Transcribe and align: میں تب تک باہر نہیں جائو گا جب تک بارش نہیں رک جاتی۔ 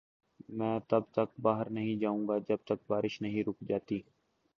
میں 0.49 0.79
تب 0.89 1.03
تک 1.11 1.39
باہر 1.41 1.69
نہیں 1.69 1.99
جائو 1.99 2.25
گا 2.25 2.37
جب 2.49 2.57
تک 2.65 2.79
بارش 2.87 3.21
نہیں 3.21 3.43
رک 3.43 3.59
جاتی۔ 3.67 4.01